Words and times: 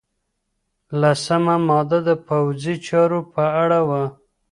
لسمه 0.99 1.55
ماده 1.67 1.99
د 2.07 2.09
پوځي 2.27 2.75
چارو 2.87 3.19
په 3.33 3.43
اړه 3.63 3.79
وه. 3.87 4.03